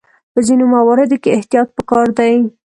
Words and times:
په 0.33 0.39
ځینو 0.47 0.65
مواردو 0.75 1.15
کې 1.23 1.29
احتیاط 1.37 1.67
پکار 1.77 2.07
دی. 2.17 2.33